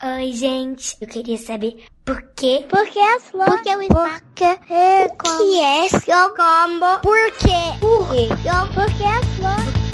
Oi, 0.00 0.32
gente. 0.32 0.96
Eu 1.00 1.08
queria 1.08 1.36
saber 1.36 1.84
por 2.04 2.22
quê? 2.36 2.64
Por 2.68 2.86
que 2.86 3.00
as 3.00 3.24
flores? 3.24 3.52
Por 3.52 3.62
que 3.64 3.76
o 3.76 3.82
espaço? 3.82 4.22
Por 4.22 4.34
que 4.36 4.44
é 4.72 5.08
como? 5.08 5.38
que 5.38 5.60
é 5.60 5.88
seu 5.88 6.28
combo? 6.36 7.00
Por 7.02 7.32
quê? 7.32 7.78
Por 7.80 8.08
quê? 8.12 8.28
Por 8.74 8.86
que 8.96 9.02
as 9.02 9.26
flores? 9.34 9.88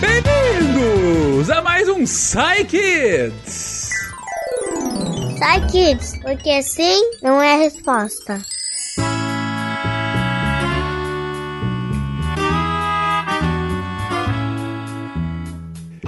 Bem-vindos 0.00 1.48
a 1.48 1.62
mais 1.62 1.88
um 1.88 2.04
Psy 2.04 2.64
Kids! 2.68 3.88
Sai, 5.38 5.66
kids, 5.68 6.18
porque 6.20 6.62
sim 6.62 7.10
não 7.22 7.40
é 7.40 7.54
a 7.54 7.56
resposta. 7.56 8.53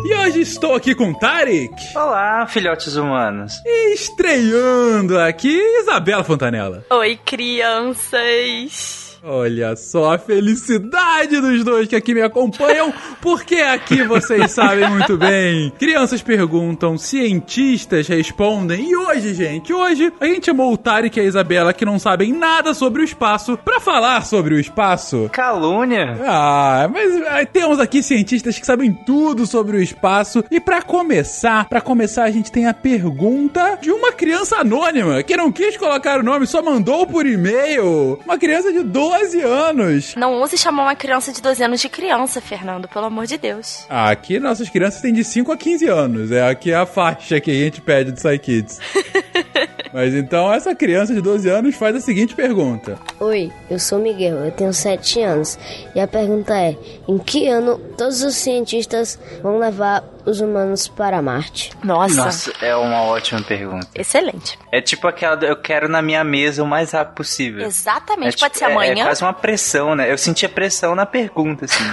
E 0.08 0.14
hoje 0.14 0.40
estou 0.42 0.74
aqui 0.76 0.94
com 0.94 1.12
Tarek 1.12 1.74
Olá, 1.96 2.46
filhotes 2.46 2.94
humanos. 2.94 3.54
e 3.64 3.92
estreando 3.94 5.18
aqui 5.18 5.58
Isabela 5.80 6.22
Fontanella. 6.22 6.84
Oi, 6.90 7.18
crianças! 7.24 9.05
Olha 9.22 9.74
só 9.76 10.14
a 10.14 10.18
felicidade 10.18 11.40
dos 11.40 11.64
dois 11.64 11.88
que 11.88 11.96
aqui 11.96 12.14
me 12.14 12.22
acompanham, 12.22 12.92
porque 13.20 13.56
aqui 13.56 14.02
vocês 14.04 14.52
sabem 14.52 14.88
muito 14.88 15.16
bem. 15.16 15.72
Crianças 15.78 16.22
perguntam, 16.22 16.98
cientistas 16.98 18.06
respondem. 18.06 18.90
E 18.90 18.96
hoje, 18.96 19.34
gente, 19.34 19.72
hoje 19.72 20.12
a 20.20 20.26
gente 20.26 20.46
chamou 20.46 20.72
o 20.72 20.76
Tarek 20.76 21.18
e 21.18 21.22
a 21.22 21.24
Isabela 21.24 21.72
que 21.72 21.84
não 21.84 21.98
sabem 21.98 22.32
nada 22.32 22.74
sobre 22.74 23.02
o 23.02 23.04
espaço 23.04 23.58
pra 23.64 23.80
falar 23.80 24.24
sobre 24.24 24.54
o 24.54 24.60
espaço. 24.60 25.28
Calúnia? 25.32 26.18
Ah, 26.24 26.88
mas 26.92 27.20
ah, 27.26 27.44
temos 27.46 27.80
aqui 27.80 28.02
cientistas 28.02 28.58
que 28.58 28.66
sabem 28.66 28.92
tudo 28.92 29.46
sobre 29.46 29.76
o 29.76 29.82
espaço. 29.82 30.44
E 30.50 30.60
pra 30.60 30.82
começar, 30.82 31.68
pra 31.68 31.80
começar 31.80 32.24
a 32.24 32.30
gente 32.30 32.52
tem 32.52 32.66
a 32.66 32.74
pergunta 32.74 33.78
de 33.80 33.90
uma 33.90 34.12
criança 34.12 34.56
anônima 34.56 35.22
que 35.22 35.36
não 35.36 35.50
quis 35.50 35.76
colocar 35.76 36.20
o 36.20 36.22
nome, 36.22 36.46
só 36.46 36.62
mandou 36.62 37.06
por 37.06 37.26
e-mail. 37.26 38.20
Uma 38.24 38.38
criança 38.38 38.72
de 38.72 38.82
12 38.82 39.05
anos. 39.12 40.14
Não 40.16 40.40
use 40.42 40.56
chamar 40.56 40.84
uma 40.84 40.94
criança 40.94 41.32
de 41.32 41.40
12 41.40 41.62
anos 41.62 41.80
de 41.80 41.88
criança, 41.88 42.40
Fernando, 42.40 42.88
pelo 42.88 43.06
amor 43.06 43.26
de 43.26 43.36
Deus. 43.36 43.84
Ah, 43.88 44.10
aqui 44.10 44.38
nossas 44.38 44.68
crianças 44.68 45.00
têm 45.00 45.12
de 45.12 45.24
5 45.24 45.52
a 45.52 45.56
15 45.56 45.86
anos. 45.88 46.32
É 46.32 46.48
aqui 46.48 46.72
a 46.72 46.86
faixa 46.86 47.40
que 47.40 47.50
a 47.50 47.54
gente 47.54 47.80
pede 47.80 48.12
do 48.12 48.16
Psy 48.16 48.38
Kids. 48.38 48.80
Mas 49.92 50.14
então 50.14 50.52
essa 50.52 50.74
criança 50.74 51.14
de 51.14 51.20
12 51.20 51.48
anos 51.48 51.74
faz 51.74 51.96
a 51.96 52.00
seguinte 52.00 52.34
pergunta. 52.34 52.98
Oi, 53.18 53.50
eu 53.70 53.78
sou 53.78 53.98
Miguel, 53.98 54.36
eu 54.44 54.50
tenho 54.50 54.72
7 54.72 55.22
anos. 55.22 55.58
E 55.94 56.00
a 56.00 56.06
pergunta 56.06 56.54
é: 56.54 56.76
em 57.08 57.18
que 57.18 57.46
ano 57.48 57.78
todos 57.96 58.22
os 58.22 58.34
cientistas 58.34 59.18
vão 59.42 59.58
levar 59.58 60.04
os 60.26 60.40
humanos 60.40 60.88
para 60.88 61.22
Marte? 61.22 61.70
Nossa, 61.82 62.24
Nossa, 62.24 62.52
é 62.60 62.74
uma 62.76 63.02
ótima 63.02 63.40
pergunta. 63.42 63.86
excelente. 63.94 64.58
É 64.72 64.80
tipo 64.80 65.06
aquela 65.08 65.36
do 65.36 65.46
eu 65.46 65.56
quero 65.56 65.88
na 65.88 66.02
minha 66.02 66.22
mesa 66.24 66.62
o 66.62 66.66
mais 66.66 66.90
rápido 66.92 67.14
possível. 67.14 67.64
Exatamente, 67.64 68.36
É 68.36 68.38
pode 68.40 68.52
tipo- 68.54 68.58
ser 68.58 68.64
é- 68.64 68.72
amanhã. 68.72 69.02
É 69.02 69.04
quase 69.04 69.22
uma 69.22 69.32
pressão, 69.32 69.94
né? 69.94 70.10
Eu 70.10 70.18
sentia 70.18 70.48
pressão 70.48 70.94
na 70.94 71.06
pergunta, 71.06 71.64
assim. 71.64 71.84